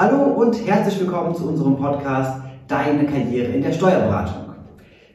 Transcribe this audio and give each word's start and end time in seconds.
Hallo 0.00 0.26
und 0.40 0.54
herzlich 0.64 1.00
willkommen 1.00 1.34
zu 1.34 1.48
unserem 1.48 1.76
Podcast 1.76 2.40
Deine 2.68 3.04
Karriere 3.04 3.48
in 3.48 3.62
der 3.62 3.72
Steuerberatung. 3.72 4.54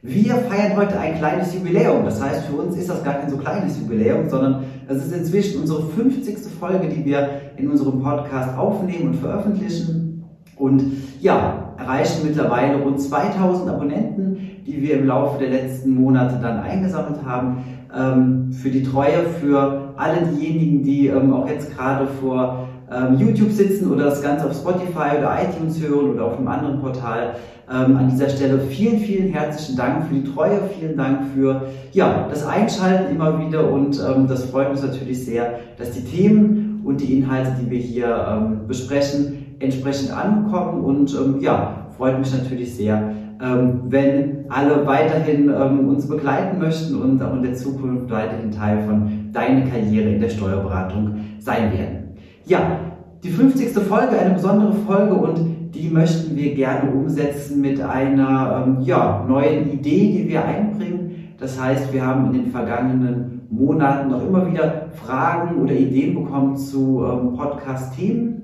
Wir 0.01 0.35
feiern 0.35 0.75
heute 0.75 0.99
ein 0.99 1.15
kleines 1.15 1.53
Jubiläum. 1.53 2.03
Das 2.03 2.21
heißt, 2.21 2.47
für 2.47 2.57
uns 2.57 2.75
ist 2.75 2.89
das 2.89 3.01
gar 3.01 3.13
kein 3.13 3.29
so 3.29 3.37
kleines 3.37 3.79
Jubiläum, 3.79 4.27
sondern 4.27 4.65
es 4.89 5.05
ist 5.05 5.15
inzwischen 5.15 5.61
unsere 5.61 5.83
50. 5.83 6.37
Folge, 6.59 6.89
die 6.89 7.05
wir 7.05 7.29
in 7.55 7.71
unserem 7.71 8.03
Podcast 8.03 8.57
aufnehmen 8.57 9.11
und 9.11 9.15
veröffentlichen. 9.15 10.25
Und 10.57 10.83
ja, 11.21 11.75
erreichen 11.77 12.27
mittlerweile 12.27 12.81
rund 12.81 12.99
2000 12.99 13.69
Abonnenten, 13.69 14.37
die 14.67 14.81
wir 14.81 14.99
im 14.99 15.07
Laufe 15.07 15.39
der 15.39 15.49
letzten 15.49 15.95
Monate 15.95 16.39
dann 16.41 16.59
eingesammelt 16.59 17.23
haben. 17.25 17.63
Ähm, 17.97 18.51
für 18.51 18.69
die 18.69 18.83
Treue, 18.83 19.23
für 19.39 19.93
alle 19.95 20.27
diejenigen, 20.27 20.83
die 20.83 21.07
ähm, 21.07 21.31
auch 21.31 21.47
jetzt 21.47 21.73
gerade 21.73 22.05
vor 22.05 22.62
ähm, 22.91 23.17
YouTube 23.17 23.51
sitzen 23.51 23.91
oder 23.91 24.05
das 24.05 24.21
Ganze 24.21 24.45
auf 24.45 24.53
Spotify 24.53 25.17
oder 25.17 25.37
iTunes 25.41 25.81
hören 25.81 26.11
oder 26.11 26.25
auf 26.25 26.37
einem 26.37 26.47
anderen 26.47 26.79
Portal. 26.79 27.35
Ähm, 27.71 27.95
an 27.95 28.09
dieser 28.09 28.29
Stelle 28.29 28.59
vielen, 28.59 28.99
vielen 28.99 29.31
herzlichen 29.31 29.77
Dank 29.77 30.07
für 30.07 30.15
die 30.15 30.33
Treue, 30.33 30.59
vielen 30.77 30.97
Dank 30.97 31.21
für 31.33 31.61
ja, 31.93 32.27
das 32.29 32.45
Einschalten 32.45 33.15
immer 33.15 33.39
wieder 33.39 33.71
und 33.71 33.99
ähm, 33.99 34.27
das 34.27 34.45
freut 34.45 34.69
uns 34.69 34.83
natürlich 34.83 35.23
sehr, 35.23 35.59
dass 35.77 35.91
die 35.91 36.03
Themen 36.03 36.81
und 36.83 36.99
die 36.99 37.17
Inhalte, 37.17 37.53
die 37.61 37.71
wir 37.71 37.79
hier 37.79 38.27
ähm, 38.29 38.67
besprechen, 38.67 39.55
entsprechend 39.59 40.11
ankommen 40.11 40.83
und 40.83 41.13
ähm, 41.13 41.39
ja, 41.39 41.87
freut 41.95 42.19
mich 42.19 42.33
natürlich 42.33 42.75
sehr, 42.75 43.11
ähm, 43.41 43.83
wenn 43.85 44.45
alle 44.49 44.85
weiterhin 44.85 45.49
uns 45.49 46.07
begleiten 46.07 46.59
möchten 46.59 47.01
und 47.01 47.23
auch 47.23 47.33
in 47.33 47.43
der 47.43 47.53
Zukunft 47.53 48.11
weiterhin 48.11 48.51
Teil 48.51 48.83
von 48.83 49.31
deiner 49.31 49.61
Karriere 49.61 50.09
in 50.09 50.21
der 50.21 50.29
Steuerberatung 50.29 51.15
sein 51.39 51.71
werden. 51.71 52.02
Ja, 52.45 52.79
die 53.23 53.29
50. 53.29 53.71
Folge, 53.83 54.19
eine 54.19 54.33
besondere 54.33 54.73
Folge 54.73 55.13
und 55.13 55.73
die 55.73 55.89
möchten 55.89 56.35
wir 56.35 56.53
gerne 56.53 56.91
umsetzen 56.91 57.61
mit 57.61 57.79
einer 57.79 58.65
ähm, 58.67 58.81
ja, 58.81 59.25
neuen 59.27 59.71
Idee, 59.71 60.11
die 60.11 60.27
wir 60.27 60.43
einbringen. 60.43 61.33
Das 61.39 61.59
heißt, 61.59 61.93
wir 61.93 62.05
haben 62.05 62.27
in 62.27 62.43
den 62.43 62.51
vergangenen 62.51 63.41
Monaten 63.49 64.11
noch 64.11 64.27
immer 64.27 64.51
wieder 64.51 64.87
Fragen 64.93 65.61
oder 65.61 65.73
Ideen 65.73 66.15
bekommen 66.15 66.57
zu 66.57 67.05
ähm, 67.05 67.37
Podcast-Themen 67.37 68.43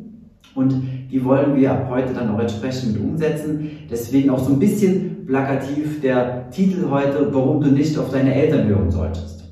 und 0.55 0.75
die 1.11 1.23
wollen 1.25 1.58
wir 1.58 1.72
ab 1.72 1.88
heute 1.89 2.14
dann 2.14 2.33
auch 2.33 2.39
entsprechend 2.39 2.97
umsetzen. 3.00 3.70
Deswegen 3.92 4.30
auch 4.30 4.39
so 4.39 4.53
ein 4.53 4.59
bisschen 4.59 5.25
plakativ 5.25 6.00
der 6.02 6.50
Titel 6.52 6.89
heute, 6.89 7.27
warum 7.31 7.61
du 7.61 7.70
nicht 7.70 7.97
auf 7.97 8.11
deine 8.11 8.33
Eltern 8.33 8.67
hören 8.67 8.89
solltest. 8.89 9.44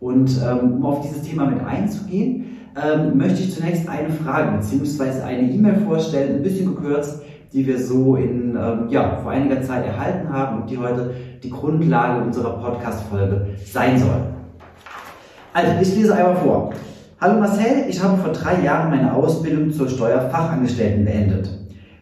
Und 0.00 0.30
ähm, 0.48 0.74
um 0.74 0.86
auf 0.86 1.00
dieses 1.02 1.22
Thema 1.22 1.46
mit 1.46 1.64
einzugehen, 1.64 2.44
ähm, 2.76 3.16
möchte 3.16 3.40
ich 3.40 3.54
zunächst 3.54 3.88
eine 3.88 4.10
Frage 4.10 4.58
bzw. 4.58 5.22
eine 5.22 5.50
E-Mail 5.50 5.76
vorstellen, 5.86 6.36
ein 6.36 6.42
bisschen 6.42 6.74
gekürzt, 6.74 7.22
die 7.52 7.66
wir 7.66 7.78
so 7.80 8.16
in, 8.16 8.56
ähm, 8.56 8.88
ja, 8.88 9.18
vor 9.22 9.30
einiger 9.30 9.62
Zeit 9.62 9.86
erhalten 9.86 10.28
haben 10.30 10.62
und 10.62 10.70
die 10.70 10.78
heute 10.78 11.14
die 11.42 11.50
Grundlage 11.50 12.24
unserer 12.24 12.58
Podcast-Folge 12.60 13.46
sein 13.64 13.98
soll. 13.98 14.20
Also, 15.52 15.72
ich 15.80 15.94
lese 15.96 16.14
einmal 16.14 16.36
vor. 16.36 16.72
Hallo 17.20 17.40
Marcel, 17.40 17.86
ich 17.88 18.02
habe 18.02 18.16
vor 18.18 18.32
drei 18.32 18.62
Jahren 18.62 18.90
meine 18.90 19.12
Ausbildung 19.12 19.72
zur 19.72 19.88
Steuerfachangestellten 19.88 21.04
beendet. 21.04 21.50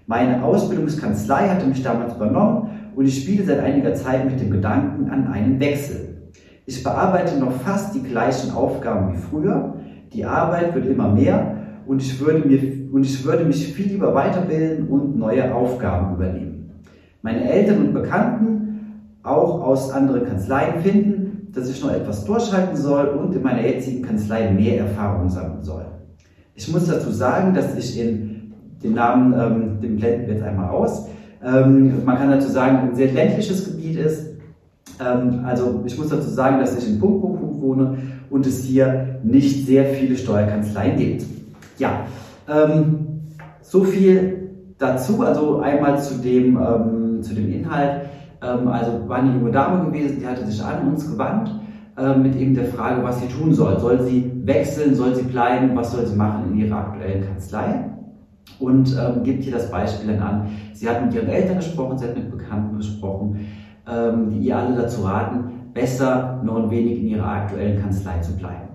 Meine 0.06 0.44
Ausbildungskanzlei 0.44 1.48
hatte 1.48 1.66
mich 1.66 1.82
damals 1.82 2.14
übernommen 2.14 2.92
und 2.94 3.06
ich 3.06 3.22
spiele 3.22 3.44
seit 3.44 3.60
einiger 3.60 3.94
Zeit 3.94 4.24
mit 4.24 4.40
dem 4.40 4.50
Gedanken 4.50 5.08
an 5.08 5.32
einen 5.32 5.58
Wechsel. 5.58 6.30
Ich 6.66 6.82
bearbeite 6.82 7.38
noch 7.38 7.52
fast 7.52 7.94
die 7.94 8.02
gleichen 8.02 8.52
Aufgaben 8.52 9.14
wie 9.14 9.18
früher, 9.18 9.75
die 10.16 10.24
Arbeit 10.24 10.74
wird 10.74 10.86
immer 10.86 11.08
mehr 11.08 11.56
und 11.86 12.02
ich 12.02 12.18
würde, 12.20 12.48
mir, 12.48 12.58
und 12.92 13.04
ich 13.04 13.24
würde 13.24 13.44
mich 13.44 13.72
viel 13.74 13.92
lieber 13.92 14.14
weiterbilden 14.14 14.88
und 14.88 15.16
neue 15.18 15.54
Aufgaben 15.54 16.16
übernehmen. 16.16 16.70
Meine 17.22 17.48
Eltern 17.50 17.86
und 17.86 17.94
Bekannten, 17.94 19.02
auch 19.22 19.62
aus 19.62 19.90
anderen 19.90 20.24
Kanzleien, 20.24 20.80
finden, 20.80 21.48
dass 21.52 21.68
ich 21.68 21.82
noch 21.82 21.92
etwas 21.92 22.24
durchhalten 22.24 22.76
soll 22.76 23.06
und 23.08 23.34
in 23.34 23.42
meiner 23.42 23.62
jetzigen 23.62 24.02
Kanzlei 24.02 24.50
mehr 24.50 24.80
Erfahrung 24.80 25.28
sammeln 25.28 25.62
soll. 25.62 25.84
Ich 26.54 26.70
muss 26.72 26.86
dazu 26.86 27.10
sagen, 27.10 27.54
dass 27.54 27.76
ich 27.76 28.00
in 28.00 28.52
den 28.82 28.94
Namen, 28.94 29.34
ähm, 29.38 29.80
den 29.80 29.96
blenden 29.96 30.26
wir 30.26 30.34
jetzt 30.34 30.44
einmal 30.44 30.70
aus, 30.70 31.08
ähm, 31.44 32.04
man 32.04 32.16
kann 32.16 32.30
dazu 32.30 32.50
sagen, 32.50 32.88
ein 32.88 32.94
sehr 32.94 33.12
ländliches 33.12 33.64
Gebiet 33.64 33.96
ist. 33.96 34.26
Ähm, 34.98 35.40
also 35.44 35.82
ich 35.84 35.96
muss 35.98 36.08
dazu 36.08 36.30
sagen, 36.30 36.58
dass 36.58 36.76
ich 36.78 36.88
in 36.88 36.98
Punkt, 36.98 37.20
Punkt, 37.20 37.40
Punkt 37.40 37.62
wohne 37.62 37.98
und 38.30 38.46
es 38.46 38.62
hier 38.62 39.20
nicht 39.22 39.66
sehr 39.66 39.84
viele 39.86 40.16
Steuerkanzleien 40.16 40.96
gibt. 40.96 41.24
Ja, 41.78 42.06
ähm, 42.48 43.06
so 43.62 43.84
viel 43.84 44.50
dazu, 44.78 45.22
also 45.22 45.60
einmal 45.60 46.00
zu 46.00 46.20
dem, 46.20 46.56
ähm, 46.56 47.22
zu 47.22 47.34
dem 47.34 47.52
Inhalt. 47.52 48.02
Ähm, 48.42 48.68
also 48.68 49.08
war 49.08 49.18
eine 49.18 49.34
junge 49.34 49.50
Dame 49.50 49.86
gewesen, 49.86 50.18
die 50.20 50.26
hatte 50.26 50.46
sich 50.46 50.62
an 50.62 50.88
uns 50.88 51.10
gewandt 51.10 51.50
äh, 51.96 52.14
mit 52.16 52.36
eben 52.36 52.54
der 52.54 52.66
Frage, 52.66 53.02
was 53.02 53.20
sie 53.20 53.28
tun 53.28 53.54
soll. 53.54 53.78
Soll 53.80 54.02
sie 54.02 54.30
wechseln, 54.44 54.94
soll 54.94 55.14
sie 55.14 55.24
bleiben, 55.24 55.74
was 55.74 55.92
soll 55.92 56.06
sie 56.06 56.16
machen 56.16 56.52
in 56.52 56.58
ihrer 56.58 56.78
aktuellen 56.78 57.24
Kanzlei? 57.26 57.90
Und 58.58 58.96
ähm, 58.96 59.22
gibt 59.22 59.42
hier 59.42 59.52
das 59.52 59.70
Beispiel 59.70 60.12
dann 60.12 60.22
an. 60.22 60.48
Sie 60.72 60.88
hat 60.88 61.04
mit 61.04 61.14
ihren 61.14 61.28
Eltern 61.28 61.56
gesprochen, 61.56 61.98
sie 61.98 62.06
hat 62.06 62.16
mit 62.16 62.30
Bekannten 62.30 62.76
gesprochen, 62.76 63.46
ähm, 63.90 64.30
die 64.30 64.38
ihr 64.46 64.56
alle 64.56 64.76
dazu 64.76 65.02
raten, 65.02 65.55
besser 65.76 66.40
noch 66.42 66.56
ein 66.56 66.70
wenig 66.70 66.98
in 67.00 67.08
ihrer 67.08 67.28
aktuellen 67.28 67.80
Kanzlei 67.80 68.18
zu 68.20 68.32
bleiben. 68.36 68.68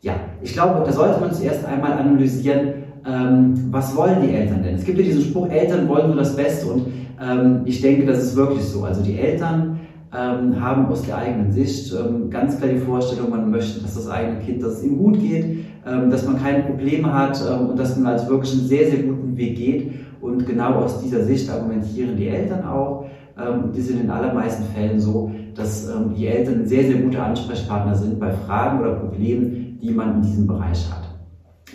Ja, 0.00 0.14
ich 0.40 0.54
glaube, 0.54 0.82
da 0.84 0.90
sollte 0.90 1.20
man 1.20 1.32
zuerst 1.32 1.64
einmal 1.64 1.92
analysieren, 1.92 2.72
ähm, 3.06 3.68
was 3.70 3.94
wollen 3.94 4.22
die 4.22 4.34
Eltern 4.34 4.62
denn? 4.62 4.76
Es 4.76 4.84
gibt 4.84 4.98
ja 4.98 5.04
diesen 5.04 5.22
Spruch, 5.22 5.48
Eltern 5.48 5.88
wollen 5.88 6.08
nur 6.08 6.16
das 6.16 6.34
Beste 6.34 6.66
und 6.66 6.86
ähm, 7.22 7.60
ich 7.64 7.80
denke, 7.80 8.06
das 8.06 8.18
ist 8.18 8.34
wirklich 8.34 8.64
so. 8.64 8.84
Also 8.84 9.02
die 9.02 9.18
Eltern 9.18 9.80
ähm, 10.16 10.60
haben 10.60 10.86
aus 10.86 11.02
der 11.02 11.18
eigenen 11.18 11.52
Sicht 11.52 11.92
ähm, 11.94 12.30
ganz 12.30 12.58
klar 12.58 12.70
die 12.70 12.78
Vorstellung, 12.78 13.30
man 13.30 13.50
möchte, 13.50 13.80
dass 13.80 13.94
das 13.94 14.08
eigene 14.08 14.40
Kind, 14.40 14.62
dass 14.62 14.78
es 14.78 14.84
ihm 14.84 14.98
gut 14.98 15.20
geht, 15.20 15.44
ähm, 15.86 16.10
dass 16.10 16.26
man 16.26 16.42
keine 16.42 16.62
Probleme 16.62 17.12
hat 17.12 17.40
ähm, 17.48 17.70
und 17.70 17.78
dass 17.78 17.96
man 17.96 18.12
also 18.12 18.28
wirklich 18.28 18.52
einen 18.52 18.66
sehr, 18.66 18.90
sehr 18.90 19.02
guten 19.02 19.36
Weg 19.36 19.56
geht. 19.56 19.92
Und 20.20 20.46
genau 20.46 20.74
aus 20.74 21.00
dieser 21.02 21.24
Sicht 21.24 21.50
argumentieren 21.50 22.16
die 22.16 22.28
Eltern 22.28 22.64
auch. 22.64 23.06
Ähm, 23.38 23.72
die 23.74 23.80
sind 23.80 24.00
in 24.00 24.10
allermeisten 24.10 24.64
Fällen 24.74 25.00
so, 25.00 25.32
dass 25.54 25.88
ähm, 25.88 26.14
die 26.16 26.26
Eltern 26.26 26.66
sehr, 26.66 26.84
sehr 26.84 26.96
gute 26.96 27.22
Ansprechpartner 27.22 27.94
sind 27.94 28.18
bei 28.18 28.32
Fragen 28.32 28.80
oder 28.80 28.94
Problemen, 28.94 29.78
die 29.80 29.90
man 29.90 30.16
in 30.16 30.22
diesem 30.22 30.46
Bereich 30.46 30.90
hat. 30.90 31.02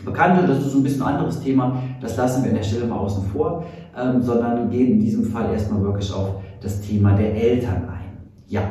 Bekannte, 0.05 0.45
das 0.47 0.65
ist 0.65 0.75
ein 0.75 0.83
bisschen 0.83 1.01
ein 1.03 1.15
anderes 1.15 1.41
Thema, 1.41 1.81
das 2.01 2.17
lassen 2.17 2.43
wir 2.43 2.51
an 2.51 2.57
der 2.57 2.63
Stelle 2.63 2.85
mal 2.85 2.97
außen 2.97 3.23
vor, 3.33 3.65
ähm, 3.97 4.21
sondern 4.21 4.69
gehen 4.69 4.93
in 4.93 4.99
diesem 4.99 5.25
Fall 5.25 5.51
erstmal 5.51 5.81
wirklich 5.81 6.13
auf 6.13 6.35
das 6.61 6.81
Thema 6.81 7.13
der 7.13 7.35
Eltern 7.35 7.87
ein. 7.89 8.17
Ja, 8.47 8.61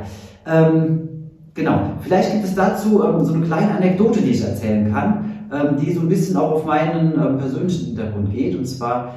ähm, 0.46 1.08
genau. 1.54 1.78
Vielleicht 2.00 2.32
gibt 2.32 2.44
es 2.44 2.54
dazu 2.54 3.02
ähm, 3.04 3.24
so 3.24 3.34
eine 3.34 3.44
kleine 3.44 3.76
Anekdote, 3.76 4.20
die 4.20 4.30
ich 4.30 4.42
erzählen 4.42 4.92
kann, 4.92 5.24
ähm, 5.52 5.76
die 5.80 5.92
so 5.92 6.00
ein 6.00 6.08
bisschen 6.08 6.36
auch 6.36 6.52
auf 6.52 6.64
meinen 6.64 7.12
ähm, 7.12 7.38
persönlichen 7.38 7.86
Hintergrund 7.86 8.32
geht. 8.32 8.56
Und 8.56 8.66
zwar 8.66 9.14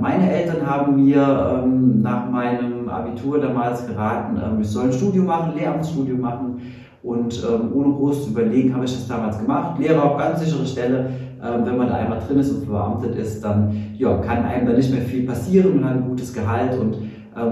meine 0.00 0.30
Eltern 0.30 0.66
haben 0.66 1.04
mir 1.04 1.62
ähm, 1.62 2.02
nach 2.02 2.28
meinem 2.28 2.88
Abitur 2.88 3.40
damals 3.40 3.86
geraten, 3.86 4.36
ähm, 4.44 4.60
ich 4.60 4.68
soll 4.68 4.86
ein 4.86 4.92
Studium 4.92 5.26
machen, 5.26 5.56
Lehramtsstudium 5.56 6.20
machen. 6.20 6.60
Und 7.02 7.44
ohne 7.44 7.94
groß 7.94 8.26
zu 8.26 8.30
überlegen, 8.30 8.72
habe 8.72 8.84
ich 8.84 8.92
das 8.92 9.08
damals 9.08 9.36
gemacht. 9.36 9.76
Lehrer 9.80 10.04
auf 10.04 10.18
ganz 10.18 10.38
sichere 10.38 10.64
Stelle. 10.64 11.10
wenn 11.40 11.76
man 11.76 11.88
da 11.88 11.94
einmal 11.94 12.20
drin 12.20 12.38
ist 12.38 12.52
und 12.52 12.64
verbeamtet 12.64 13.16
ist, 13.16 13.42
dann 13.42 13.74
ja, 13.98 14.18
kann 14.18 14.44
einem 14.44 14.68
da 14.68 14.72
nicht 14.72 14.92
mehr 14.92 15.02
viel 15.02 15.26
passieren. 15.26 15.80
Man 15.80 15.84
hat 15.90 15.96
ein 15.96 16.08
gutes 16.08 16.32
Gehalt 16.32 16.78
und 16.78 16.98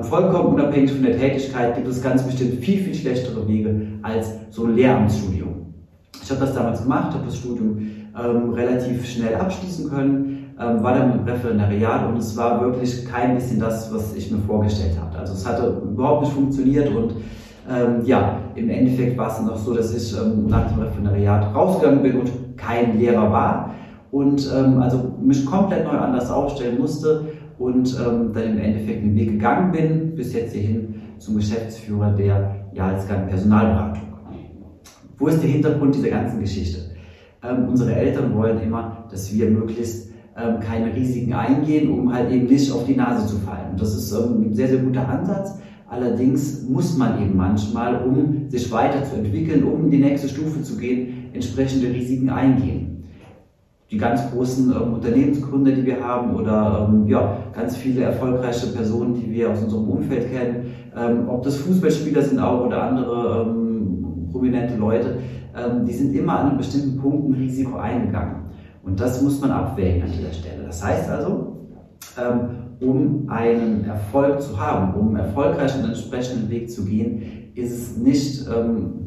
vollkommen 0.05 0.55
unabhängig 0.55 0.93
von 0.93 1.03
der 1.03 1.19
Tätigkeit 1.19 1.75
gibt 1.75 1.89
es 1.89 2.01
ganz 2.01 2.23
bestimmt 2.23 2.65
viel, 2.65 2.79
viel 2.79 2.95
schlechtere 2.95 3.49
Wege 3.49 3.89
als 4.03 4.37
so 4.51 4.67
ein 4.67 4.77
Lehramtsstudium. 4.77 5.75
Ich 6.23 6.31
habe 6.31 6.43
das 6.43 6.55
damals 6.55 6.85
gemacht, 6.85 7.13
habe 7.13 7.25
das 7.27 7.37
Studium 7.37 7.77
ähm, 8.17 8.51
relativ 8.51 9.05
schnell 9.05 9.35
abschließen 9.35 9.91
können 9.91 10.40
ähm, 10.61 10.83
war 10.83 10.95
dann 10.95 11.19
im 11.19 11.25
Referendariat 11.25 12.07
und 12.07 12.19
es 12.19 12.37
war 12.37 12.61
wirklich 12.61 13.07
kein 13.07 13.35
bisschen 13.35 13.61
das, 13.61 13.93
was 13.93 14.15
ich 14.15 14.31
mir 14.31 14.39
vorgestellt 14.39 14.99
hatte. 15.01 15.19
Also 15.19 15.33
es 15.33 15.47
hatte 15.47 15.83
überhaupt 15.91 16.23
nicht 16.23 16.35
funktioniert 16.35 16.95
und 16.95 17.15
ähm, 17.71 18.03
ja, 18.05 18.39
im 18.55 18.69
Endeffekt 18.69 19.17
war 19.17 19.29
es 19.29 19.37
dann 19.37 19.49
auch 19.49 19.57
so, 19.57 19.75
dass 19.75 19.95
ich 19.95 20.17
ähm, 20.19 20.47
nach 20.49 20.71
dem 20.71 20.81
Referendariat 20.81 21.55
rausgegangen 21.55 22.03
bin 22.03 22.21
und 22.21 22.31
kein 22.57 22.99
Lehrer 22.99 23.31
war 23.31 23.75
und 24.11 24.51
ähm, 24.55 24.83
also 24.83 25.15
mich 25.23 25.47
komplett 25.47 25.85
neu 25.85 25.97
anders 25.97 26.31
aufstellen 26.31 26.79
musste 26.79 27.25
und 27.59 27.97
ähm, 27.99 28.33
dann 28.33 28.45
im 28.45 28.59
Endeffekt 28.59 29.03
den 29.03 29.15
Weg 29.15 29.31
gegangen 29.31 29.73
bin, 29.73 30.15
bis 30.15 30.33
jetzt 30.33 30.55
hierhin 30.55 31.03
zum 31.19 31.37
Geschäftsführer 31.37 32.11
der 32.13 32.57
Jalsgang 32.73 33.29
Personalberatung. 33.29 34.09
Wo 35.19 35.29
ist 35.29 35.43
der 35.43 35.51
Hintergrund 35.51 35.95
dieser 35.95 36.09
ganzen 36.09 36.41
Geschichte? 36.41 36.91
Ähm, 37.43 37.69
unsere 37.69 37.95
Eltern 37.95 38.35
wollen 38.35 38.61
immer, 38.61 39.05
dass 39.11 39.33
wir 39.33 39.49
möglichst 39.51 40.11
ähm, 40.37 40.61
keine 40.61 40.95
Risiken 40.95 41.33
eingehen, 41.33 41.91
um 41.91 42.13
halt 42.13 42.31
eben 42.31 42.47
nicht 42.47 42.71
auf 42.73 42.87
die 42.87 42.97
Nase 42.97 43.27
zu 43.27 43.37
fallen. 43.39 43.77
Das 43.77 43.95
ist 43.95 44.13
ähm, 44.13 44.43
ein 44.43 44.55
sehr, 44.55 44.69
sehr 44.69 44.79
guter 44.79 45.09
Ansatz. 45.09 45.59
Allerdings 45.89 46.63
muss 46.69 46.97
man 46.97 47.21
eben 47.21 47.37
manchmal, 47.37 48.05
um 48.05 48.49
sich 48.49 48.71
weiterzuentwickeln, 48.71 49.65
um 49.65 49.87
in 49.87 49.91
die 49.91 49.99
nächste 49.99 50.29
Stufe 50.29 50.63
zu 50.63 50.77
gehen, 50.77 51.31
entsprechende 51.33 51.89
Risiken 51.89 52.31
eingehen. 52.31 52.87
die 53.91 53.99
ganz 53.99 54.31
großen 54.31 54.71
ähm, 54.71 54.95
Unternehmensgründer, 54.95 55.73
die 55.73 55.85
wir 55.85 56.03
haben 56.03 56.35
oder 56.37 56.89
ähm, 56.89 57.09
ja, 57.09 57.39
ganz 57.53 57.77
viele 57.77 58.03
erfolgreiche 58.03 58.69
Personen, 58.69 59.15
die 59.15 59.31
wir 59.33 59.51
aus 59.51 59.63
unserem 59.65 59.89
Umfeld 59.89 60.31
kennen, 60.31 60.67
ähm, 60.97 61.29
ob 61.29 61.43
das 61.43 61.57
Fußballspieler 61.57 62.23
sind 62.23 62.39
auch 62.39 62.67
oder 62.67 62.85
andere 62.85 63.47
ähm, 63.49 64.29
prominente 64.31 64.77
Leute, 64.77 65.19
ähm, 65.57 65.85
die 65.85 65.93
sind 65.93 66.15
immer 66.15 66.39
an 66.39 66.49
einem 66.51 66.59
bestimmten 66.59 66.97
Punkt 66.99 67.31
ein 67.31 67.35
Risiko 67.35 67.79
eingegangen. 67.79 68.40
Und 68.83 68.99
das 68.99 69.23
muss 69.23 69.41
man 69.41 69.51
abwägen 69.51 70.03
an 70.03 70.11
dieser 70.11 70.33
Stelle. 70.33 70.65
Das 70.65 70.85
heißt 70.85 71.09
also, 71.11 71.59
ähm, 72.19 72.61
um 72.81 73.29
einen 73.29 73.85
Erfolg 73.85 74.41
zu 74.41 74.59
haben, 74.59 74.95
um 74.95 75.15
erfolgreich 75.17 75.75
einen 75.75 75.89
entsprechenden 75.89 76.49
Weg 76.49 76.71
zu 76.71 76.85
gehen, 76.85 77.53
ist 77.55 77.73
es 77.73 77.97
nicht, 77.97 78.47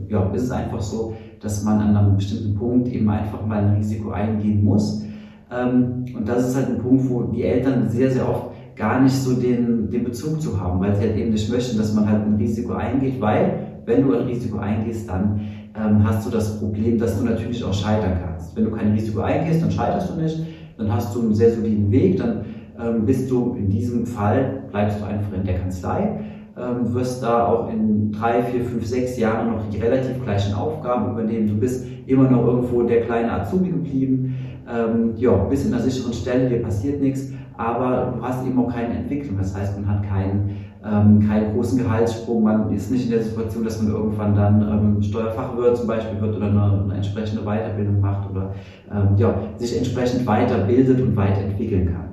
ja, 0.09 0.31
ist 0.33 0.43
es 0.43 0.51
einfach 0.51 0.81
so, 0.81 1.15
dass 1.41 1.63
man 1.63 1.79
an 1.79 1.95
einem 1.95 2.15
bestimmten 2.15 2.55
Punkt 2.55 2.87
eben 2.87 3.09
einfach 3.09 3.45
mal 3.45 3.63
ein 3.63 3.75
Risiko 3.75 4.11
eingehen 4.11 4.63
muss. 4.63 5.03
Ähm, 5.51 6.05
und 6.15 6.27
das 6.27 6.49
ist 6.49 6.55
halt 6.55 6.69
ein 6.69 6.77
Punkt, 6.79 7.09
wo 7.09 7.23
die 7.23 7.43
Eltern 7.43 7.89
sehr, 7.89 8.11
sehr 8.11 8.29
oft 8.29 8.51
gar 8.75 9.01
nicht 9.01 9.15
so 9.15 9.33
den, 9.33 9.89
den 9.89 10.03
Bezug 10.03 10.41
zu 10.41 10.59
haben, 10.59 10.79
weil 10.79 10.95
sie 10.95 11.01
halt 11.01 11.17
eben 11.17 11.31
nicht 11.31 11.49
möchten, 11.51 11.77
dass 11.77 11.93
man 11.93 12.09
halt 12.09 12.25
ein 12.25 12.35
Risiko 12.35 12.73
eingeht, 12.73 13.19
weil 13.21 13.81
wenn 13.85 14.03
du 14.03 14.13
ein 14.13 14.25
Risiko 14.25 14.57
eingehst, 14.57 15.09
dann 15.09 15.41
ähm, 15.75 16.03
hast 16.03 16.25
du 16.25 16.31
das 16.31 16.59
Problem, 16.59 16.97
dass 16.97 17.17
du 17.17 17.25
natürlich 17.25 17.63
auch 17.63 17.73
scheitern 17.73 18.17
kannst. 18.23 18.55
Wenn 18.55 18.65
du 18.65 18.71
kein 18.71 18.91
Risiko 18.91 19.21
eingehst, 19.21 19.61
dann 19.61 19.71
scheiterst 19.71 20.09
du 20.09 20.21
nicht, 20.21 20.39
dann 20.77 20.93
hast 20.93 21.15
du 21.15 21.21
einen 21.21 21.35
sehr 21.35 21.51
soliden 21.51 21.91
Weg, 21.91 22.17
dann 22.17 22.45
ähm, 22.79 23.05
bist 23.05 23.29
du 23.29 23.55
in 23.55 23.69
diesem 23.69 24.05
Fall, 24.05 24.63
bleibst 24.71 24.99
du 24.99 25.05
einfach 25.05 25.33
in 25.33 25.43
der 25.43 25.59
Kanzlei 25.59 26.19
ähm, 26.57 26.93
wirst 26.93 27.23
da 27.23 27.47
auch 27.47 27.69
in 27.71 28.11
drei, 28.11 28.43
vier, 28.43 28.63
fünf, 28.63 28.85
sechs 28.85 29.17
Jahren 29.17 29.51
noch 29.51 29.69
die 29.69 29.79
relativ 29.79 30.23
gleichen 30.23 30.53
Aufgaben 30.53 31.11
übernehmen. 31.11 31.47
Du 31.47 31.55
bist 31.55 31.85
immer 32.05 32.29
noch 32.29 32.45
irgendwo 32.45 32.83
der 32.83 33.01
kleine 33.01 33.31
Azubi 33.31 33.69
geblieben, 33.69 34.35
ähm, 34.71 35.13
ja, 35.17 35.31
bist 35.31 35.65
in 35.65 35.73
einer 35.73 35.81
sicheren 35.81 36.13
Stelle, 36.13 36.49
dir 36.49 36.61
passiert 36.61 37.01
nichts, 37.01 37.31
aber 37.57 38.13
du 38.15 38.23
hast 38.23 38.45
eben 38.45 38.59
auch 38.59 38.71
keine 38.71 38.93
Entwicklung. 38.93 39.37
Das 39.37 39.55
heißt, 39.57 39.79
man 39.79 39.89
hat 39.89 40.07
keinen, 40.07 40.51
ähm, 40.85 41.19
keinen 41.25 41.53
großen 41.53 41.77
Gehaltssprung, 41.77 42.43
man 42.43 42.73
ist 42.73 42.91
nicht 42.91 43.05
in 43.05 43.11
der 43.11 43.23
Situation, 43.23 43.63
dass 43.63 43.81
man 43.81 43.91
irgendwann 43.91 44.35
dann 44.35 44.61
ähm, 44.61 45.01
Steuerfachwirt 45.01 45.77
zum 45.77 45.87
Beispiel 45.87 46.19
wird 46.19 46.35
oder 46.35 46.47
eine, 46.47 46.83
eine 46.83 46.95
entsprechende 46.95 47.43
Weiterbildung 47.43 48.01
macht 48.01 48.29
oder 48.29 48.53
ähm, 48.91 49.15
ja, 49.17 49.33
sich 49.57 49.77
entsprechend 49.77 50.25
weiterbildet 50.25 50.99
und 51.01 51.15
weiterentwickeln 51.15 51.85
kann. 51.87 52.09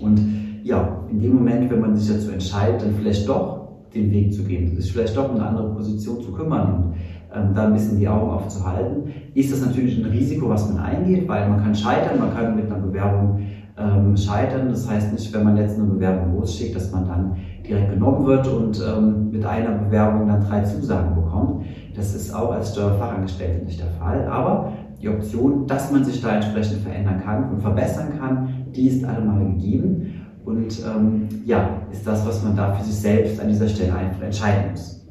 Und 0.00 0.20
ja, 0.62 1.00
in 1.10 1.20
dem 1.20 1.34
Moment, 1.36 1.70
wenn 1.70 1.80
man 1.80 1.96
sich 1.96 2.14
dazu 2.14 2.32
entscheidet, 2.32 2.82
dann 2.82 2.94
vielleicht 2.94 3.26
doch 3.28 3.68
den 3.94 4.10
Weg 4.10 4.34
zu 4.34 4.42
gehen, 4.42 4.76
sich 4.76 4.92
vielleicht 4.92 5.16
doch 5.16 5.30
um 5.30 5.36
eine 5.36 5.46
andere 5.46 5.70
Position 5.70 6.20
zu 6.20 6.32
kümmern 6.32 6.74
und 6.74 6.94
ähm, 7.34 7.54
da 7.54 7.66
ein 7.66 7.72
bisschen 7.72 7.98
die 7.98 8.08
Augen 8.08 8.30
aufzuhalten, 8.30 9.04
ist 9.34 9.52
das 9.52 9.64
natürlich 9.64 9.98
ein 9.98 10.10
Risiko, 10.10 10.48
was 10.48 10.70
man 10.70 10.82
eingeht, 10.82 11.26
weil 11.28 11.48
man 11.48 11.62
kann 11.62 11.74
scheitern, 11.74 12.18
man 12.18 12.34
kann 12.34 12.56
mit 12.56 12.66
einer 12.66 12.80
Bewerbung 12.80 13.40
ähm, 13.78 14.16
scheitern. 14.16 14.68
Das 14.68 14.88
heißt 14.88 15.12
nicht, 15.12 15.32
wenn 15.34 15.44
man 15.44 15.56
jetzt 15.56 15.78
eine 15.78 15.86
Bewerbung 15.86 16.38
losschickt, 16.38 16.74
dass 16.74 16.90
man 16.92 17.06
dann 17.06 17.36
direkt 17.68 17.90
genommen 17.90 18.26
wird 18.26 18.46
und 18.48 18.80
ähm, 18.80 19.30
mit 19.30 19.44
einer 19.44 19.72
Bewerbung 19.72 20.28
dann 20.28 20.46
drei 20.46 20.62
Zusagen 20.62 21.14
bekommt. 21.14 21.66
Das 21.94 22.14
ist 22.14 22.34
auch 22.34 22.52
als 22.52 22.72
Steuerfachangestellte 22.72 23.64
nicht 23.64 23.80
der 23.80 23.90
Fall. 23.92 24.26
Aber 24.28 24.72
die 25.00 25.08
Option, 25.08 25.66
dass 25.66 25.90
man 25.92 26.04
sich 26.04 26.20
da 26.20 26.36
entsprechend 26.36 26.82
verändern 26.82 27.20
kann 27.24 27.50
und 27.50 27.60
verbessern 27.60 28.18
kann, 28.18 28.66
die 28.74 28.88
ist 28.88 29.04
allemal 29.04 29.44
gegeben. 29.44 30.26
Und 30.44 30.80
ähm, 30.84 31.28
ja, 31.44 31.70
ist 31.90 32.06
das, 32.06 32.26
was 32.26 32.44
man 32.44 32.56
da 32.56 32.72
für 32.72 32.84
sich 32.84 32.94
selbst 32.94 33.40
an 33.40 33.48
dieser 33.48 33.68
Stelle 33.68 33.94
einfach 33.94 34.22
entscheiden 34.22 34.70
muss. 34.70 35.06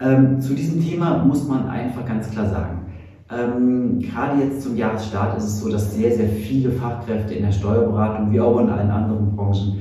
Ähm, 0.00 0.40
zu 0.40 0.54
diesem 0.54 0.82
Thema 0.82 1.24
muss 1.24 1.46
man 1.48 1.68
einfach 1.68 2.06
ganz 2.06 2.30
klar 2.30 2.48
sagen, 2.48 2.84
ähm, 3.30 4.00
gerade 4.00 4.42
jetzt 4.42 4.62
zum 4.62 4.76
Jahresstart 4.76 5.38
ist 5.38 5.44
es 5.44 5.60
so, 5.60 5.70
dass 5.70 5.94
sehr, 5.94 6.12
sehr 6.12 6.28
viele 6.28 6.70
Fachkräfte 6.70 7.34
in 7.34 7.44
der 7.44 7.52
Steuerberatung 7.52 8.30
wie 8.30 8.40
auch 8.40 8.60
in 8.60 8.68
allen 8.68 8.90
anderen 8.90 9.34
Branchen 9.34 9.78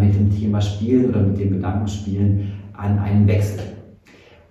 mit 0.00 0.14
dem 0.14 0.30
Thema 0.30 0.60
spielen 0.60 1.10
oder 1.10 1.22
mit 1.22 1.38
dem 1.38 1.52
Gedanken 1.52 1.88
spielen 1.88 2.52
an 2.74 2.98
einen 2.98 3.26
Wechsel. 3.26 3.60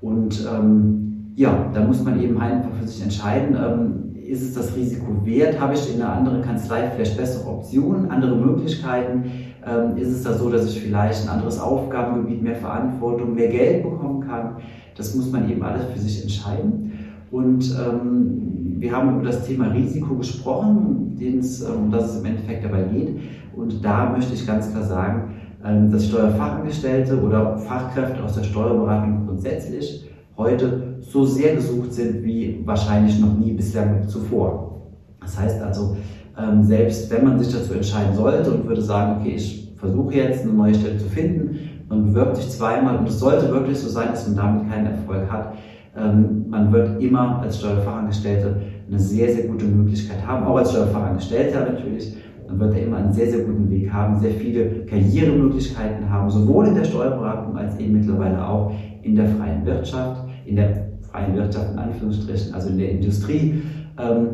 Und 0.01 0.47
ähm, 0.51 1.33
ja, 1.35 1.69
da 1.73 1.83
muss 1.83 2.03
man 2.03 2.21
eben 2.21 2.39
einfach 2.39 2.71
für 2.79 2.87
sich 2.87 3.03
entscheiden, 3.03 3.55
ähm, 3.55 4.09
ist 4.29 4.43
es 4.43 4.53
das 4.53 4.75
Risiko 4.75 5.25
wert? 5.25 5.59
Habe 5.59 5.73
ich 5.73 5.93
in 5.93 6.01
einer 6.01 6.13
anderen 6.13 6.41
Kanzlei 6.43 6.91
vielleicht 6.91 7.17
bessere 7.17 7.49
Optionen, 7.49 8.11
andere 8.11 8.35
Möglichkeiten? 8.35 9.23
Ähm, 9.65 9.97
ist 9.97 10.09
es 10.09 10.23
da 10.23 10.33
so, 10.33 10.49
dass 10.49 10.69
ich 10.69 10.79
vielleicht 10.81 11.23
ein 11.23 11.29
anderes 11.29 11.59
Aufgabengebiet, 11.59 12.43
mehr 12.43 12.55
Verantwortung, 12.55 13.33
mehr 13.33 13.47
Geld 13.47 13.83
bekommen 13.83 14.21
kann? 14.21 14.57
Das 14.95 15.15
muss 15.15 15.31
man 15.31 15.49
eben 15.49 15.63
alles 15.63 15.83
für 15.85 15.99
sich 15.99 16.21
entscheiden. 16.21 16.91
Und 17.31 17.75
ähm, 17.79 18.75
wir 18.79 18.95
haben 18.95 19.15
über 19.15 19.25
das 19.25 19.45
Thema 19.45 19.67
Risiko 19.67 20.15
gesprochen, 20.15 21.17
es, 21.19 21.61
um 21.63 21.85
ähm, 21.85 21.91
das 21.91 22.13
es 22.13 22.19
im 22.19 22.25
Endeffekt 22.25 22.63
dabei 22.63 22.83
geht. 22.83 23.09
Und 23.59 23.83
da 23.83 24.09
möchte 24.09 24.33
ich 24.33 24.47
ganz 24.47 24.71
klar 24.71 24.83
sagen, 24.83 25.35
ähm, 25.65 25.91
dass 25.91 26.07
Steuerfachangestellte 26.07 27.21
oder 27.21 27.57
Fachkräfte 27.57 28.23
aus 28.23 28.35
der 28.35 28.43
Steuerberatung 28.43 29.25
grundsätzlich 29.27 30.09
heute 30.37 30.99
so 31.01 31.25
sehr 31.25 31.55
gesucht 31.55 31.93
sind 31.93 32.23
wie 32.23 32.61
wahrscheinlich 32.65 33.19
noch 33.19 33.37
nie 33.37 33.51
bislang 33.51 34.07
zuvor. 34.07 34.87
Das 35.21 35.37
heißt 35.37 35.61
also, 35.61 35.97
ähm, 36.37 36.63
selbst 36.63 37.11
wenn 37.11 37.25
man 37.25 37.37
sich 37.37 37.53
dazu 37.53 37.73
entscheiden 37.73 38.15
sollte 38.15 38.51
und 38.51 38.67
würde 38.67 38.81
sagen, 38.81 39.19
okay, 39.19 39.33
ich 39.35 39.73
versuche 39.75 40.15
jetzt 40.15 40.43
eine 40.43 40.53
neue 40.53 40.75
Stelle 40.75 40.97
zu 40.97 41.09
finden, 41.09 41.59
man 41.89 42.05
bewirbt 42.05 42.37
sich 42.37 42.49
zweimal 42.49 42.97
und 42.97 43.09
es 43.09 43.19
sollte 43.19 43.51
wirklich 43.51 43.77
so 43.77 43.89
sein, 43.89 44.09
dass 44.11 44.27
man 44.27 44.37
damit 44.37 44.71
keinen 44.71 44.85
Erfolg 44.85 45.29
hat, 45.29 45.53
ähm, 45.97 46.45
man 46.47 46.71
wird 46.71 47.01
immer 47.01 47.41
als 47.41 47.59
Steuerfachangestellte 47.59 48.55
eine 48.87 48.99
sehr, 48.99 49.33
sehr 49.33 49.47
gute 49.47 49.65
Möglichkeit 49.65 50.25
haben, 50.25 50.45
auch 50.45 50.57
als 50.57 50.71
Steuerfachangestellter 50.71 51.71
natürlich, 51.71 52.15
dann 52.49 52.59
wird 52.59 52.73
er 52.73 52.83
immer 52.83 52.97
einen 52.97 53.13
sehr, 53.13 53.29
sehr 53.29 53.45
guten 53.45 53.69
Weg 53.69 53.93
haben, 53.93 54.19
sehr 54.19 54.31
viele 54.31 54.85
Karrieremöglichkeiten 54.85 56.09
haben, 56.09 56.29
sowohl 56.29 56.67
in 56.67 56.75
der 56.75 56.83
Steuerberatung 56.83 57.55
als 57.55 57.79
eben 57.79 57.93
mittlerweile 57.93 58.45
auch 58.45 58.73
in 59.03 59.15
der 59.15 59.27
freien 59.27 59.65
Wirtschaft 59.65 60.29
in 60.49 60.55
der 60.55 60.87
freien 61.01 61.35
Wirtschaft 61.35 61.71
in 61.73 61.79
Anführungsstrichen, 61.79 62.53
also 62.53 62.69
in 62.69 62.77
der 62.77 62.91
Industrie, 62.91 63.61
ähm, 63.99 64.27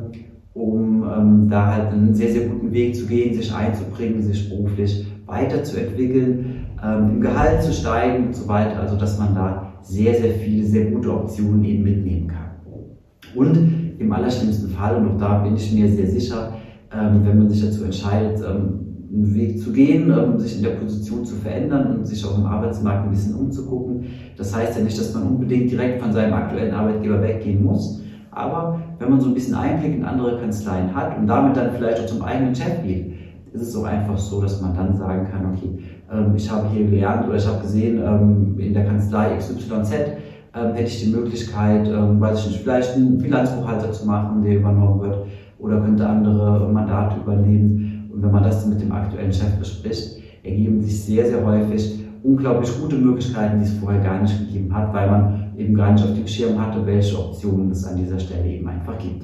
um 0.53 1.03
ähm, 1.03 1.49
da 1.49 1.73
halt 1.73 1.93
einen 1.93 2.13
sehr, 2.13 2.31
sehr 2.31 2.47
guten 2.47 2.71
Weg 2.71 2.95
zu 2.95 3.05
gehen, 3.05 3.33
sich 3.33 3.53
einzubringen, 3.53 4.21
sich 4.21 4.49
beruflich 4.49 5.05
weiterzuentwickeln, 5.25 6.67
ähm, 6.83 7.09
im 7.15 7.21
Gehalt 7.21 7.61
zu 7.61 7.73
steigen 7.73 8.27
und 8.27 8.35
so 8.35 8.47
weiter. 8.47 8.79
Also 8.79 8.95
dass 8.95 9.19
man 9.19 9.35
da 9.35 9.73
sehr, 9.81 10.15
sehr 10.15 10.31
viele, 10.31 10.65
sehr 10.65 10.85
gute 10.85 11.13
Optionen 11.13 11.63
eben 11.65 11.83
mitnehmen 11.83 12.27
kann. 12.27 12.51
Und 13.35 13.95
im 13.99 14.11
allerschlimmsten 14.11 14.69
Fall, 14.69 14.95
und 14.95 15.07
auch 15.07 15.17
da 15.17 15.39
bin 15.39 15.55
ich 15.55 15.73
mir 15.73 15.89
sehr 15.89 16.07
sicher, 16.07 16.53
wenn 16.91 17.37
man 17.39 17.49
sich 17.49 17.63
dazu 17.63 17.83
entscheidet, 17.83 18.43
einen 19.15 19.33
Weg 19.33 19.59
zu 19.61 19.71
gehen, 19.71 20.11
um 20.11 20.37
sich 20.37 20.57
in 20.57 20.63
der 20.63 20.71
Position 20.71 21.25
zu 21.25 21.35
verändern 21.35 21.97
und 21.97 22.05
sich 22.05 22.23
auch 22.25 22.37
im 22.37 22.45
Arbeitsmarkt 22.45 23.05
ein 23.05 23.11
bisschen 23.11 23.35
umzugucken. 23.35 24.05
Das 24.37 24.55
heißt 24.55 24.77
ja 24.77 24.83
nicht, 24.83 24.97
dass 24.97 25.13
man 25.13 25.23
unbedingt 25.23 25.71
direkt 25.71 26.01
von 26.01 26.11
seinem 26.11 26.33
aktuellen 26.33 26.73
Arbeitgeber 26.73 27.21
weggehen 27.21 27.63
muss. 27.63 28.01
Aber 28.31 28.79
wenn 28.99 29.09
man 29.09 29.21
so 29.21 29.29
ein 29.29 29.33
bisschen 29.33 29.55
Einblick 29.55 29.95
in 29.95 30.03
andere 30.03 30.39
Kanzleien 30.39 30.93
hat 30.93 31.17
und 31.17 31.27
damit 31.27 31.55
dann 31.55 31.71
vielleicht 31.71 32.01
auch 32.01 32.05
zum 32.05 32.21
eigenen 32.21 32.53
Chef 32.53 32.83
geht, 32.83 33.13
ist 33.53 33.61
es 33.61 33.75
auch 33.75 33.85
einfach 33.85 34.17
so, 34.17 34.41
dass 34.41 34.61
man 34.61 34.75
dann 34.75 34.95
sagen 34.97 35.27
kann, 35.31 35.53
okay, 35.53 35.79
ähm, 36.11 36.33
ich 36.35 36.51
habe 36.51 36.67
hier 36.69 36.85
gelernt 36.85 37.27
oder 37.27 37.37
ich 37.37 37.47
habe 37.47 37.61
gesehen, 37.61 38.01
ähm, 38.05 38.59
in 38.59 38.73
der 38.73 38.85
Kanzlei 38.85 39.37
XYZ 39.37 39.93
ähm, 40.53 40.73
hätte 40.73 40.89
ich 40.89 41.05
die 41.05 41.11
Möglichkeit, 41.11 41.89
weiß 41.89 42.39
ich 42.39 42.47
nicht, 42.47 42.61
vielleicht 42.63 42.95
einen 42.95 43.17
Bilanzbuchhalter 43.17 43.93
zu 43.93 44.05
machen, 44.05 44.43
der 44.43 44.57
übernommen 44.57 45.01
wird 45.01 45.24
oder 45.57 45.79
könnte 45.79 46.07
andere 46.07 46.69
Mandate 46.71 47.17
übernehmen. 47.17 48.09
Und 48.13 48.23
wenn 48.23 48.31
man 48.31 48.43
das 48.43 48.65
mit 48.65 48.81
dem 48.81 48.91
aktuellen 48.91 49.33
Chef 49.33 49.57
bespricht, 49.57 50.17
ergeben 50.43 50.81
sich 50.81 51.03
sehr, 51.03 51.25
sehr 51.25 51.45
häufig 51.45 52.05
unglaublich 52.23 52.71
gute 52.79 52.95
Möglichkeiten, 52.95 53.59
die 53.59 53.65
es 53.65 53.77
vorher 53.77 54.01
gar 54.01 54.21
nicht 54.21 54.37
gegeben 54.39 54.73
hat, 54.75 54.93
weil 54.93 55.09
man 55.09 55.51
eben 55.57 55.75
gar 55.75 55.91
nicht 55.91 56.03
auf 56.03 56.13
dem 56.13 56.27
Schirm 56.27 56.59
hatte, 56.59 56.85
welche 56.85 57.17
Optionen 57.17 57.71
es 57.71 57.85
an 57.85 57.97
dieser 57.97 58.19
Stelle 58.19 58.47
eben 58.47 58.67
einfach 58.67 58.97
gibt. 58.97 59.23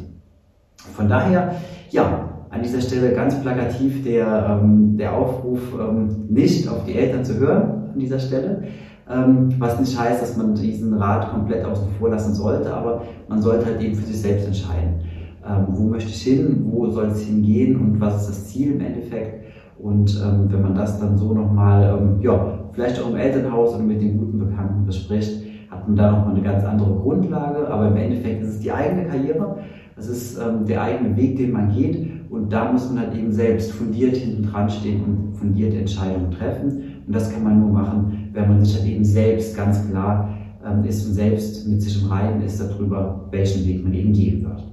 Von 0.95 1.09
daher, 1.09 1.55
ja, 1.89 2.29
an 2.49 2.61
dieser 2.61 2.81
Stelle 2.81 3.13
ganz 3.13 3.39
plakativ 3.41 4.03
der, 4.03 4.59
ähm, 4.61 4.97
der 4.97 5.15
Aufruf, 5.15 5.59
ähm, 5.79 6.25
nicht 6.29 6.67
auf 6.67 6.83
die 6.85 6.95
Eltern 6.95 7.23
zu 7.23 7.39
hören 7.39 7.89
an 7.93 7.99
dieser 7.99 8.19
Stelle, 8.19 8.63
ähm, 9.09 9.49
was 9.57 9.79
nicht 9.79 9.97
heißt, 9.99 10.21
dass 10.21 10.37
man 10.37 10.53
diesen 10.53 10.93
Rat 10.93 11.31
komplett 11.31 11.65
außen 11.65 11.87
vor 11.97 12.09
lassen 12.09 12.33
sollte, 12.33 12.73
aber 12.73 13.03
man 13.27 13.41
sollte 13.41 13.65
halt 13.65 13.81
eben 13.81 13.95
für 13.95 14.05
sich 14.05 14.21
selbst 14.21 14.47
entscheiden 14.47 15.01
ähm, 15.47 15.67
wo 15.69 15.83
möchte 15.87 16.09
ich 16.09 16.21
hin, 16.21 16.67
wo 16.71 16.89
soll 16.89 17.07
es 17.07 17.21
hingehen 17.21 17.79
und 17.79 18.01
was 18.01 18.21
ist 18.21 18.29
das 18.29 18.47
Ziel 18.47 18.73
im 18.73 18.81
Endeffekt. 18.81 19.45
Und 19.77 20.21
ähm, 20.23 20.45
wenn 20.49 20.61
man 20.61 20.75
das 20.75 20.99
dann 20.99 21.17
so 21.17 21.33
nochmal, 21.33 21.97
ähm, 21.97 22.21
ja, 22.21 22.59
vielleicht 22.73 23.01
auch 23.01 23.09
im 23.09 23.15
Elternhaus 23.15 23.73
oder 23.73 23.83
mit 23.83 24.01
den 24.01 24.17
guten 24.17 24.39
Bekannten 24.39 24.85
bespricht, 24.85 25.43
hat 25.71 25.87
man 25.87 25.97
da 25.97 26.11
nochmal 26.11 26.35
eine 26.35 26.43
ganz 26.43 26.63
andere 26.63 26.93
Grundlage. 26.93 27.67
Aber 27.67 27.87
im 27.87 27.95
Endeffekt 27.95 28.43
ist 28.43 28.49
es 28.49 28.59
die 28.59 28.71
eigene 28.71 29.07
Karriere, 29.07 29.57
es 29.97 30.07
ist 30.07 30.37
ähm, 30.37 30.65
der 30.65 30.81
eigene 30.81 31.15
Weg, 31.15 31.37
den 31.37 31.51
man 31.51 31.71
geht. 31.71 32.09
Und 32.29 32.51
da 32.51 32.71
muss 32.71 32.89
man 32.89 32.99
halt 32.99 33.15
eben 33.15 33.31
selbst 33.31 33.71
fundiert 33.71 34.15
hinten 34.15 34.43
dran 34.43 34.69
stehen 34.69 35.03
und 35.03 35.35
fundierte 35.35 35.77
Entscheidungen 35.77 36.31
treffen. 36.31 37.03
Und 37.05 37.15
das 37.15 37.31
kann 37.31 37.43
man 37.43 37.59
nur 37.59 37.71
machen, 37.71 38.29
wenn 38.33 38.47
man 38.47 38.63
sich 38.63 38.77
halt 38.77 38.87
eben 38.87 39.03
selbst 39.03 39.55
ganz 39.57 39.87
klar 39.89 40.29
ähm, 40.65 40.83
ist 40.83 41.05
und 41.07 41.13
selbst 41.13 41.67
mit 41.67 41.81
sich 41.81 42.01
im 42.01 42.09
Reinen 42.09 42.41
ist 42.41 42.61
darüber, 42.61 43.27
welchen 43.31 43.67
Weg 43.67 43.83
man 43.83 43.93
eben 43.93 44.13
gehen 44.13 44.43
wird. 44.43 44.70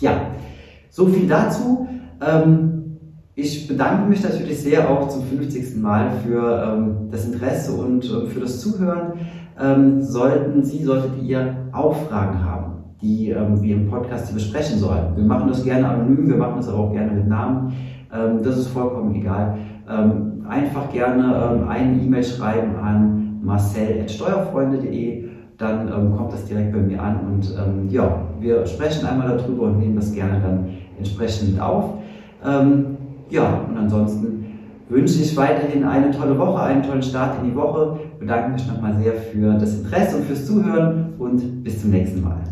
Ja, 0.00 0.12
So 0.90 1.06
viel 1.06 1.28
dazu. 1.28 1.88
Ähm, 2.20 2.98
ich 3.34 3.68
bedanke 3.68 4.08
mich 4.08 4.22
natürlich 4.22 4.60
sehr 4.60 4.90
auch 4.90 5.08
zum 5.08 5.22
50. 5.22 5.76
Mal 5.76 6.10
für 6.24 6.62
ähm, 6.62 7.08
das 7.10 7.26
Interesse 7.26 7.72
und 7.72 8.04
äh, 8.04 8.26
für 8.26 8.40
das 8.40 8.60
Zuhören. 8.60 9.12
Ähm, 9.60 10.02
sollten 10.02 10.64
Sie, 10.64 10.82
solltet 10.82 11.22
ihr 11.22 11.56
auch 11.72 11.94
Fragen 12.08 12.42
haben, 12.44 12.84
die 13.00 13.30
ähm, 13.30 13.62
wir 13.62 13.76
im 13.76 13.88
Podcast 13.88 14.26
hier 14.26 14.34
besprechen 14.34 14.78
sollten. 14.78 15.16
Wir 15.16 15.24
machen 15.24 15.48
das 15.48 15.62
gerne 15.64 15.88
anonym, 15.88 16.28
wir 16.28 16.36
machen 16.36 16.56
das 16.56 16.68
aber 16.68 16.78
auch 16.78 16.92
gerne 16.92 17.12
mit 17.12 17.28
Namen. 17.28 17.72
Ähm, 18.12 18.42
das 18.42 18.58
ist 18.58 18.68
vollkommen 18.68 19.14
egal. 19.14 19.58
Ähm, 19.88 20.44
einfach 20.48 20.90
gerne 20.92 21.58
ähm, 21.62 21.68
eine 21.68 22.02
E-Mail 22.02 22.24
schreiben 22.24 22.76
an 22.76 23.40
marcel.steuerfreunde.de 23.42 25.28
dann 25.60 25.88
ähm, 25.88 26.16
kommt 26.16 26.32
das 26.32 26.46
direkt 26.46 26.72
bei 26.72 26.78
mir 26.78 27.00
an 27.02 27.20
und 27.20 27.54
ähm, 27.54 27.88
ja, 27.90 28.22
wir 28.40 28.66
sprechen 28.66 29.06
einmal 29.06 29.36
darüber 29.36 29.64
und 29.64 29.78
nehmen 29.78 29.96
das 29.96 30.12
gerne 30.12 30.40
dann 30.40 30.68
entsprechend 30.96 31.60
auf. 31.60 31.98
Ähm, 32.44 32.96
ja, 33.28 33.60
und 33.68 33.76
ansonsten 33.76 34.58
wünsche 34.88 35.20
ich 35.20 35.36
weiterhin 35.36 35.84
eine 35.84 36.10
tolle 36.10 36.38
Woche, 36.38 36.62
einen 36.62 36.82
tollen 36.82 37.02
Start 37.02 37.42
in 37.42 37.50
die 37.50 37.54
Woche. 37.54 38.00
Bedanke 38.18 38.52
mich 38.52 38.66
nochmal 38.66 38.94
sehr 38.94 39.12
für 39.12 39.52
das 39.54 39.78
Interesse 39.78 40.16
und 40.16 40.24
fürs 40.24 40.46
Zuhören 40.46 41.12
und 41.18 41.62
bis 41.62 41.80
zum 41.80 41.90
nächsten 41.90 42.22
Mal. 42.22 42.49